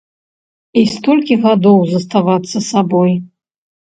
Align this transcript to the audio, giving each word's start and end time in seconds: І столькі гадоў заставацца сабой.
І 0.79 0.81
столькі 0.93 1.37
гадоў 1.43 1.77
заставацца 1.91 2.57
сабой. 2.71 3.13